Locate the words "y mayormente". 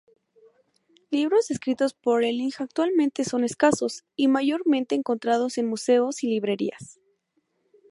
4.15-4.95